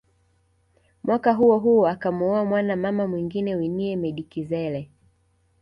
[1.03, 4.83] Mwaka huo huo akamoua mwana mama mwingine Winnie Medikizela